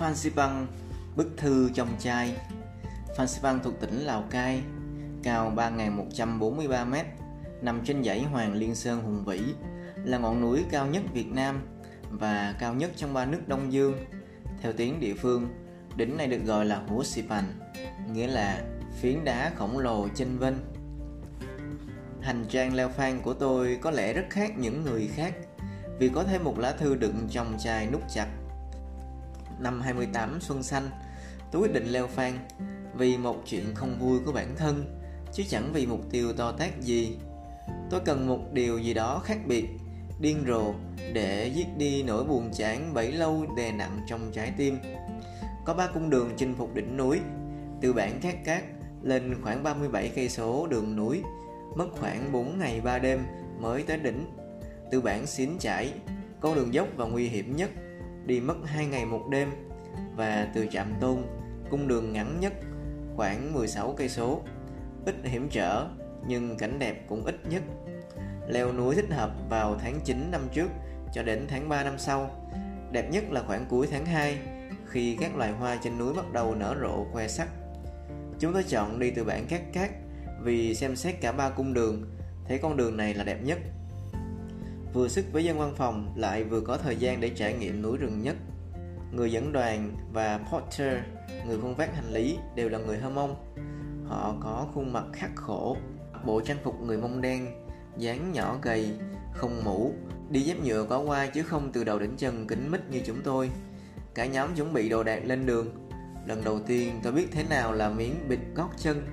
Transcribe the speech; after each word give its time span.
Phan 0.00 0.14
Xipang, 0.14 0.66
bức 1.16 1.28
thư 1.36 1.70
trong 1.74 1.88
chai 1.98 2.36
Phan 3.16 3.28
Xipang 3.28 3.60
thuộc 3.64 3.80
tỉnh 3.80 3.98
Lào 3.98 4.24
Cai, 4.30 4.62
cao 5.22 5.52
3.143m, 5.56 7.04
nằm 7.62 7.80
trên 7.84 8.04
dãy 8.04 8.22
Hoàng 8.22 8.54
Liên 8.54 8.74
Sơn 8.74 9.02
hùng 9.02 9.24
vĩ, 9.24 9.42
là 10.04 10.18
ngọn 10.18 10.40
núi 10.40 10.64
cao 10.70 10.86
nhất 10.86 11.02
Việt 11.12 11.26
Nam 11.32 11.60
và 12.10 12.54
cao 12.58 12.74
nhất 12.74 12.90
trong 12.96 13.14
ba 13.14 13.24
nước 13.24 13.38
Đông 13.46 13.72
Dương. 13.72 13.98
Theo 14.62 14.72
tiếng 14.72 15.00
địa 15.00 15.14
phương, 15.14 15.48
đỉnh 15.96 16.16
này 16.16 16.26
được 16.26 16.44
gọi 16.46 16.64
là 16.64 16.82
Hố 16.88 17.04
Sipan, 17.04 17.44
nghĩa 18.12 18.26
là 18.26 18.62
phiến 19.00 19.24
đá 19.24 19.52
khổng 19.56 19.78
lồ 19.78 20.08
chênh 20.14 20.38
vênh. 20.38 20.54
Hành 22.20 22.44
trang 22.48 22.74
leo 22.74 22.88
phan 22.88 23.22
của 23.22 23.34
tôi 23.34 23.78
có 23.82 23.90
lẽ 23.90 24.12
rất 24.12 24.24
khác 24.30 24.58
những 24.58 24.84
người 24.84 25.08
khác 25.14 25.34
vì 25.98 26.08
có 26.08 26.24
thêm 26.24 26.44
một 26.44 26.58
lá 26.58 26.72
thư 26.72 26.94
đựng 26.94 27.28
trong 27.30 27.56
chai 27.58 27.86
nút 27.86 28.02
chặt. 28.14 28.26
Năm 29.60 29.80
28 29.80 30.40
xuân 30.40 30.62
xanh, 30.62 30.90
tôi 31.50 31.62
quyết 31.62 31.72
định 31.72 31.86
leo 31.86 32.06
phang 32.06 32.38
vì 32.94 33.16
một 33.16 33.42
chuyện 33.46 33.74
không 33.74 33.98
vui 33.98 34.18
của 34.26 34.32
bản 34.32 34.56
thân 34.56 35.00
chứ 35.32 35.42
chẳng 35.48 35.70
vì 35.72 35.86
mục 35.86 36.00
tiêu 36.10 36.32
to 36.32 36.52
tát 36.52 36.80
gì. 36.80 37.16
Tôi 37.90 38.00
cần 38.00 38.28
một 38.28 38.40
điều 38.52 38.78
gì 38.78 38.94
đó 38.94 39.18
khác 39.24 39.38
biệt, 39.46 39.64
điên 40.20 40.44
rồ 40.48 40.74
để 41.12 41.50
giết 41.54 41.66
đi 41.78 42.02
nỗi 42.02 42.24
buồn 42.24 42.50
chán 42.52 42.94
bấy 42.94 43.12
lâu 43.12 43.46
đè 43.56 43.72
nặng 43.72 44.00
trong 44.08 44.30
trái 44.32 44.52
tim. 44.56 44.78
Có 45.64 45.74
ba 45.74 45.86
cung 45.86 46.10
đường 46.10 46.30
chinh 46.36 46.54
phục 46.54 46.74
đỉnh 46.74 46.96
núi, 46.96 47.20
từ 47.80 47.92
bản 47.92 48.20
Cát 48.20 48.34
Cát 48.44 48.62
lên 49.02 49.34
khoảng 49.42 49.62
37 49.62 50.08
cây 50.08 50.28
số 50.28 50.66
đường 50.66 50.96
núi, 50.96 51.22
mất 51.76 51.86
khoảng 52.00 52.32
4 52.32 52.58
ngày 52.58 52.80
3 52.80 52.98
đêm 52.98 53.20
mới 53.60 53.82
tới 53.82 53.98
đỉnh. 53.98 54.26
Từ 54.90 55.00
bản 55.00 55.26
Xín 55.26 55.58
Chải, 55.58 55.92
con 56.40 56.54
đường 56.54 56.74
dốc 56.74 56.88
và 56.96 57.04
nguy 57.04 57.28
hiểm 57.28 57.56
nhất, 57.56 57.70
đi 58.26 58.40
mất 58.40 58.56
2 58.64 58.86
ngày 58.86 59.04
một 59.04 59.28
đêm 59.30 59.50
và 60.16 60.48
từ 60.54 60.66
Trạm 60.70 60.94
Tôn, 61.00 61.22
cung 61.70 61.88
đường 61.88 62.12
ngắn 62.12 62.40
nhất 62.40 62.52
khoảng 63.16 63.52
16 63.52 63.94
cây 63.96 64.08
số. 64.08 64.42
Ít 65.06 65.14
hiểm 65.22 65.48
trở 65.50 65.88
nhưng 66.26 66.56
cảnh 66.56 66.78
đẹp 66.78 67.04
cũng 67.08 67.24
ít 67.24 67.36
nhất. 67.50 67.62
Leo 68.48 68.72
núi 68.72 68.94
thích 68.94 69.10
hợp 69.10 69.30
vào 69.48 69.76
tháng 69.82 70.00
9 70.04 70.30
năm 70.30 70.48
trước 70.52 70.68
cho 71.12 71.22
đến 71.22 71.46
tháng 71.48 71.68
3 71.68 71.84
năm 71.84 71.98
sau. 71.98 72.30
Đẹp 72.92 73.10
nhất 73.10 73.24
là 73.30 73.42
khoảng 73.46 73.66
cuối 73.68 73.88
tháng 73.90 74.06
2 74.06 74.38
khi 74.86 75.16
các 75.20 75.36
loài 75.36 75.52
hoa 75.52 75.76
trên 75.82 75.98
núi 75.98 76.14
bắt 76.14 76.32
đầu 76.32 76.54
nở 76.54 76.76
rộ 76.80 77.04
khoe 77.12 77.28
sắc. 77.28 77.48
Chúng 78.38 78.52
tôi 78.52 78.62
chọn 78.62 78.98
đi 78.98 79.10
từ 79.10 79.24
bản 79.24 79.46
Cát 79.46 79.60
Cát 79.72 79.90
vì 80.42 80.74
xem 80.74 80.96
xét 80.96 81.20
cả 81.20 81.32
ba 81.32 81.50
cung 81.50 81.74
đường, 81.74 82.10
thấy 82.48 82.58
con 82.58 82.76
đường 82.76 82.96
này 82.96 83.14
là 83.14 83.24
đẹp 83.24 83.38
nhất. 83.42 83.58
Vừa 84.92 85.08
sức 85.08 85.24
với 85.32 85.44
dân 85.44 85.58
văn 85.58 85.74
phòng 85.76 86.12
lại 86.16 86.44
vừa 86.44 86.60
có 86.60 86.76
thời 86.76 86.96
gian 86.96 87.20
để 87.20 87.28
trải 87.28 87.54
nghiệm 87.54 87.82
núi 87.82 87.96
rừng 87.96 88.22
nhất. 88.22 88.36
Người 89.12 89.32
dẫn 89.32 89.52
đoàn 89.52 89.96
và 90.12 90.40
Porter, 90.52 90.98
người 91.46 91.58
khuân 91.60 91.74
vác 91.74 91.94
hành 91.94 92.12
lý 92.12 92.38
đều 92.54 92.68
là 92.68 92.78
người 92.78 92.98
Hơ 92.98 93.10
Mông. 93.10 93.34
Họ 94.06 94.36
có 94.40 94.66
khuôn 94.74 94.92
mặt 94.92 95.04
khắc 95.12 95.30
khổ, 95.36 95.76
bộ 96.24 96.40
trang 96.40 96.56
phục 96.64 96.80
người 96.80 96.96
Mông 96.96 97.20
đen, 97.20 97.46
dáng 97.98 98.32
nhỏ 98.32 98.58
gầy, 98.62 98.90
không 99.34 99.64
mũ, 99.64 99.94
đi 100.30 100.40
dép 100.40 100.56
nhựa 100.64 100.84
có 100.84 100.98
qua 100.98 101.26
chứ 101.26 101.42
không 101.42 101.72
từ 101.72 101.84
đầu 101.84 101.98
đến 101.98 102.10
chân 102.16 102.46
kính 102.46 102.70
mít 102.70 102.80
như 102.90 103.00
chúng 103.06 103.22
tôi. 103.24 103.50
Cả 104.14 104.26
nhóm 104.26 104.54
chuẩn 104.56 104.72
bị 104.72 104.88
đồ 104.88 105.02
đạc 105.02 105.20
lên 105.24 105.46
đường. 105.46 105.88
Lần 106.26 106.44
đầu 106.44 106.60
tiên 106.66 107.00
tôi 107.02 107.12
biết 107.12 107.28
thế 107.32 107.44
nào 107.50 107.72
là 107.72 107.90
miếng 107.90 108.14
bịt 108.28 108.38
gót 108.54 108.68
chân, 108.78 109.06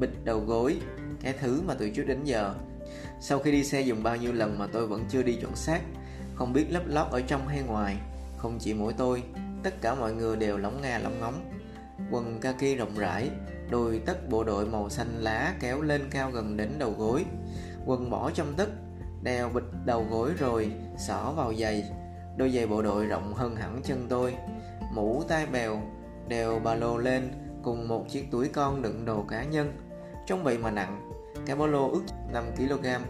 bịt 0.00 0.10
đầu 0.24 0.40
gối, 0.40 0.76
cái 1.22 1.32
thứ 1.32 1.62
mà 1.66 1.74
từ 1.74 1.90
trước 1.90 2.04
đến 2.04 2.24
giờ. 2.24 2.54
Sau 3.20 3.38
khi 3.38 3.52
đi 3.52 3.64
xe 3.64 3.80
dùng 3.80 4.02
bao 4.02 4.16
nhiêu 4.16 4.32
lần 4.32 4.58
mà 4.58 4.66
tôi 4.66 4.86
vẫn 4.86 5.04
chưa 5.08 5.22
đi 5.22 5.36
chuẩn 5.36 5.56
xác, 5.56 5.80
không 6.34 6.52
biết 6.52 6.66
lấp 6.70 6.82
lót 6.86 7.06
ở 7.10 7.20
trong 7.20 7.48
hay 7.48 7.62
ngoài. 7.62 7.96
Không 8.36 8.58
chỉ 8.60 8.74
mỗi 8.74 8.92
tôi, 8.92 9.22
tất 9.62 9.82
cả 9.82 9.94
mọi 9.94 10.12
người 10.12 10.36
đều 10.36 10.58
lóng 10.58 10.82
nga 10.82 10.98
lóng 10.98 11.20
ngóng. 11.20 11.50
Quần 12.10 12.40
kaki 12.40 12.76
rộng 12.78 12.98
rãi, 12.98 13.30
đôi 13.70 14.00
tất 14.06 14.28
bộ 14.28 14.44
đội 14.44 14.66
màu 14.66 14.88
xanh 14.88 15.08
lá 15.18 15.54
kéo 15.60 15.82
lên 15.82 16.02
cao 16.10 16.30
gần 16.30 16.56
đến 16.56 16.70
đầu 16.78 16.94
gối. 16.98 17.24
Quần 17.86 18.10
bỏ 18.10 18.30
trong 18.30 18.54
tất, 18.56 18.68
đeo 19.22 19.48
bịch 19.48 19.64
đầu 19.84 20.06
gối 20.10 20.30
rồi 20.38 20.72
xỏ 20.98 21.32
vào 21.36 21.54
giày. 21.54 21.84
Đôi 22.36 22.50
giày 22.50 22.66
bộ 22.66 22.82
đội 22.82 23.06
rộng 23.06 23.34
hơn 23.34 23.56
hẳn 23.56 23.80
chân 23.84 24.06
tôi. 24.08 24.34
Mũ 24.94 25.22
tai 25.28 25.46
bèo, 25.46 25.82
đeo 26.28 26.58
ba 26.58 26.74
lô 26.74 26.98
lên 26.98 27.30
cùng 27.62 27.88
một 27.88 28.04
chiếc 28.08 28.30
túi 28.30 28.48
con 28.48 28.82
đựng 28.82 29.04
đồ 29.04 29.24
cá 29.28 29.44
nhân. 29.44 29.72
trông 30.26 30.44
vậy 30.44 30.58
mà 30.58 30.70
nặng, 30.70 31.10
cái 31.46 31.56
ba 31.56 31.66
lô 31.66 31.90
ước 31.90 32.02
5kg, 32.32 33.00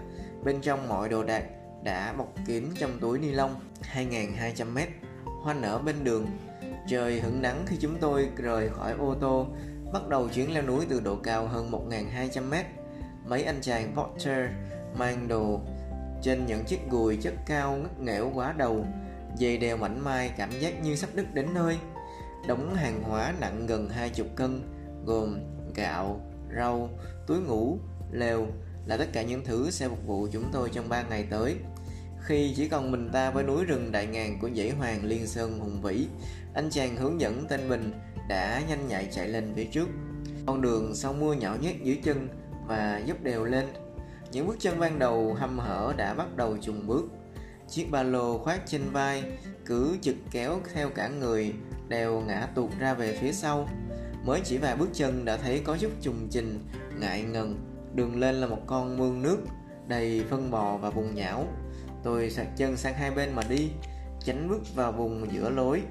bên 0.45 0.61
trong 0.61 0.89
mọi 0.89 1.09
đồ 1.09 1.25
đạc 1.25 1.45
đã 1.85 2.15
bọc 2.19 2.35
kín 2.47 2.65
trong 2.79 2.99
túi 3.01 3.19
ni 3.19 3.31
lông 3.31 3.55
2.200m 3.95 4.87
hoa 5.43 5.55
nở 5.55 5.79
bên 5.79 6.05
đường 6.05 6.27
trời 6.89 7.21
hửng 7.21 7.43
nắng 7.43 7.65
khi 7.67 7.77
chúng 7.81 7.97
tôi 8.01 8.29
rời 8.37 8.69
khỏi 8.69 8.93
ô 8.93 9.15
tô 9.21 9.47
bắt 9.93 10.09
đầu 10.09 10.29
chuyến 10.29 10.55
leo 10.55 10.63
núi 10.63 10.87
từ 10.89 11.01
độ 11.01 11.17
cao 11.17 11.47
hơn 11.47 11.71
1.200m 11.71 12.63
mấy 13.29 13.45
anh 13.45 13.61
chàng 13.61 13.93
Porter 13.97 14.51
mang 14.99 15.29
đồ 15.29 15.61
trên 16.23 16.47
những 16.47 16.65
chiếc 16.65 16.81
gùi 16.91 17.17
chất 17.17 17.35
cao 17.47 17.77
ngất 17.77 18.01
nghẽo 18.01 18.31
quá 18.35 18.55
đầu 18.59 18.87
dây 19.37 19.59
đều 19.59 19.77
mảnh 19.77 20.05
mai 20.05 20.31
cảm 20.37 20.51
giác 20.51 20.83
như 20.83 20.97
sắp 20.97 21.11
đứt 21.15 21.35
đến 21.35 21.55
nơi. 21.55 21.79
Đống 22.49 22.75
hàng 22.75 23.03
hóa 23.03 23.35
nặng 23.41 23.67
gần 23.67 23.89
hai 23.89 24.09
chục 24.09 24.27
cân 24.37 24.63
gồm 25.07 25.39
gạo 25.75 26.21
rau 26.57 26.91
túi 27.27 27.39
ngủ 27.39 27.79
lều, 28.11 28.47
là 28.87 28.97
tất 28.97 29.13
cả 29.13 29.23
những 29.23 29.45
thứ 29.45 29.71
sẽ 29.71 29.89
phục 29.89 30.07
vụ 30.07 30.29
chúng 30.33 30.45
tôi 30.53 30.71
trong 30.73 30.89
3 30.89 31.03
ngày 31.03 31.27
tới. 31.31 31.57
Khi 32.21 32.53
chỉ 32.57 32.69
còn 32.69 32.91
mình 32.91 33.11
ta 33.13 33.31
với 33.31 33.45
núi 33.45 33.65
rừng 33.65 33.93
đại 33.93 34.07
ngàn 34.07 34.39
của 34.41 34.51
dãy 34.57 34.71
hoàng 34.71 35.05
liên 35.05 35.27
sơn 35.27 35.61
hùng 35.61 35.83
vĩ, 35.83 36.07
anh 36.55 36.71
chàng 36.71 36.97
hướng 36.97 37.21
dẫn 37.21 37.47
tên 37.49 37.69
mình 37.69 37.93
đã 38.29 38.63
nhanh 38.69 38.89
nhạy 38.89 39.09
chạy 39.13 39.29
lên 39.29 39.53
phía 39.57 39.65
trước. 39.65 39.89
Con 40.47 40.63
đường 40.63 40.95
sau 40.95 41.13
mưa 41.13 41.33
nhỏ 41.33 41.57
nhất 41.61 41.75
dưới 41.83 42.01
chân 42.05 42.29
và 42.67 43.03
giúp 43.07 43.23
đều 43.23 43.45
lên. 43.45 43.67
Những 44.33 44.47
bước 44.47 44.57
chân 44.59 44.81
ban 44.81 44.99
đầu 44.99 45.35
hăm 45.35 45.59
hở 45.59 45.95
đã 45.97 46.15
bắt 46.15 46.37
đầu 46.37 46.57
trùng 46.63 46.87
bước. 46.87 47.05
Chiếc 47.69 47.91
ba 47.91 48.03
lô 48.03 48.39
khoác 48.39 48.61
trên 48.67 48.83
vai 48.93 49.25
cứ 49.67 49.97
chực 50.03 50.17
kéo 50.31 50.61
theo 50.75 50.91
cả 50.91 51.09
người 51.09 51.55
đều 51.89 52.21
ngã 52.21 52.49
tuột 52.55 52.71
ra 52.79 52.95
về 52.95 53.19
phía 53.21 53.33
sau. 53.33 53.69
Mới 54.25 54.41
chỉ 54.45 54.59
vài 54.59 54.77
bước 54.77 54.89
chân 54.93 55.25
đã 55.25 55.37
thấy 55.37 55.61
có 55.65 55.77
chút 55.81 55.91
trùng 56.03 56.29
trình 56.31 56.65
ngại 57.01 57.23
ngần 57.23 57.76
đường 57.97 58.21
lên 58.21 58.35
là 58.35 58.47
một 58.47 58.61
con 58.67 58.97
mương 58.97 59.23
nước 59.23 59.39
đầy 59.89 60.25
phân 60.31 60.51
bò 60.51 60.77
và 60.77 60.91
bùn 60.91 61.15
nhão. 61.15 61.47
Tôi 62.03 62.31
sạc 62.31 62.47
chân 62.57 62.77
sang 62.77 62.95
hai 62.95 63.11
bên 63.11 63.33
mà 63.33 63.43
đi, 63.49 63.71
tránh 64.21 64.49
bước 64.49 64.75
vào 64.75 64.93
vùng 64.93 65.33
giữa 65.33 65.51
lối, 65.51 65.83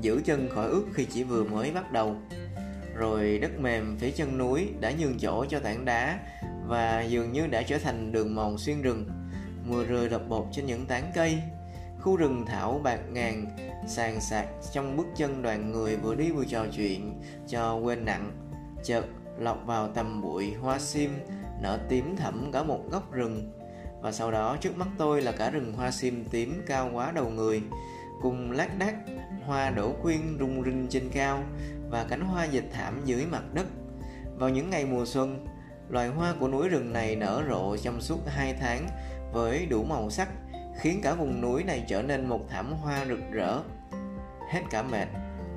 giữ 0.00 0.20
chân 0.24 0.48
khỏi 0.48 0.68
ướt 0.68 0.84
khi 0.94 1.04
chỉ 1.04 1.22
vừa 1.22 1.44
mới 1.44 1.70
bắt 1.70 1.92
đầu. 1.92 2.16
Rồi 2.94 3.38
đất 3.38 3.60
mềm 3.60 3.96
phía 3.98 4.10
chân 4.10 4.38
núi 4.38 4.68
đã 4.80 4.92
nhường 4.98 5.18
chỗ 5.18 5.44
cho 5.48 5.58
tảng 5.60 5.84
đá 5.84 6.18
và 6.66 7.02
dường 7.02 7.32
như 7.32 7.46
đã 7.46 7.62
trở 7.62 7.78
thành 7.78 8.12
đường 8.12 8.34
mòn 8.34 8.58
xuyên 8.58 8.82
rừng. 8.82 9.08
Mưa 9.64 9.84
rơi 9.84 10.08
đập 10.08 10.22
bột 10.28 10.46
trên 10.52 10.66
những 10.66 10.86
tán 10.86 11.12
cây. 11.14 11.38
Khu 12.00 12.16
rừng 12.16 12.46
thảo 12.46 12.80
bạc 12.84 13.00
ngàn, 13.10 13.46
sàn 13.88 14.20
sạc 14.20 14.46
trong 14.72 14.96
bước 14.96 15.06
chân 15.16 15.42
đoàn 15.42 15.72
người 15.72 15.96
vừa 15.96 16.14
đi 16.14 16.30
vừa 16.30 16.44
trò 16.44 16.66
chuyện 16.76 17.20
cho 17.48 17.74
quên 17.74 18.04
nặng. 18.04 18.32
Chợt 18.84 19.04
lọt 19.38 19.56
vào 19.66 19.88
tầm 19.88 20.22
bụi 20.22 20.54
hoa 20.54 20.78
sim, 20.78 21.10
nở 21.60 21.78
tím 21.88 22.16
thẫm 22.16 22.52
cả 22.52 22.62
một 22.62 22.80
góc 22.90 23.12
rừng. 23.12 23.52
Và 24.00 24.12
sau 24.12 24.30
đó, 24.30 24.56
trước 24.60 24.76
mắt 24.76 24.88
tôi 24.98 25.22
là 25.22 25.32
cả 25.32 25.50
rừng 25.50 25.72
hoa 25.72 25.90
sim 25.90 26.24
tím 26.30 26.62
cao 26.66 26.90
quá 26.92 27.12
đầu 27.14 27.30
người, 27.30 27.62
cùng 28.22 28.50
lác 28.50 28.78
đác 28.78 28.94
hoa 29.46 29.70
đổ 29.70 29.92
quyên 30.02 30.38
rung 30.38 30.64
rinh 30.64 30.86
trên 30.90 31.10
cao 31.12 31.42
và 31.90 32.06
cánh 32.08 32.20
hoa 32.20 32.44
dịch 32.44 32.68
thảm 32.72 33.00
dưới 33.04 33.26
mặt 33.26 33.42
đất. 33.54 33.66
Vào 34.38 34.48
những 34.48 34.70
ngày 34.70 34.84
mùa 34.84 35.04
xuân, 35.04 35.46
loài 35.88 36.08
hoa 36.08 36.34
của 36.40 36.48
núi 36.48 36.68
rừng 36.68 36.92
này 36.92 37.16
nở 37.16 37.42
rộ 37.48 37.76
trong 37.76 38.00
suốt 38.00 38.18
hai 38.26 38.54
tháng 38.60 38.88
với 39.32 39.66
đủ 39.66 39.84
màu 39.84 40.10
sắc, 40.10 40.28
khiến 40.80 41.00
cả 41.02 41.14
vùng 41.14 41.40
núi 41.40 41.64
này 41.64 41.84
trở 41.88 42.02
nên 42.02 42.26
một 42.26 42.40
thảm 42.48 42.72
hoa 42.72 43.04
rực 43.08 43.20
rỡ, 43.32 43.58
hết 44.50 44.60
cả 44.70 44.82
mệt 44.82 45.08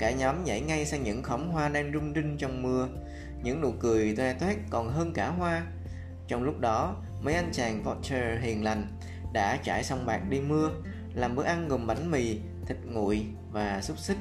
cả 0.02 0.12
nhóm 0.12 0.44
nhảy 0.44 0.62
ngay 0.62 0.86
sang 0.86 1.04
những 1.04 1.24
khóm 1.24 1.50
hoa 1.50 1.70
đang 1.70 1.94
rung 1.94 2.14
rinh 2.16 2.38
trong 2.38 2.62
mưa. 2.62 2.88
Những 3.44 3.62
nụ 3.62 3.72
cười 3.80 4.16
toe 4.16 4.34
toét 4.34 4.58
còn 4.70 4.90
hơn 4.90 5.14
cả 5.14 5.30
hoa. 5.30 5.66
Trong 6.28 6.44
lúc 6.44 6.60
đó, 6.60 6.96
mấy 7.22 7.34
anh 7.34 7.50
chàng 7.52 7.84
Porter 7.84 8.42
hiền 8.42 8.64
lành 8.64 8.88
đã 9.34 9.58
trải 9.64 9.84
xong 9.84 10.06
bạc 10.06 10.22
đi 10.30 10.40
mưa, 10.40 10.70
làm 11.14 11.36
bữa 11.36 11.44
ăn 11.44 11.68
gồm 11.68 11.88
bánh 11.88 12.12
mì, 12.12 12.40
thịt 12.68 12.78
nguội 12.86 13.26
và 13.52 13.82
xúc 13.82 14.00
xích. 14.00 14.18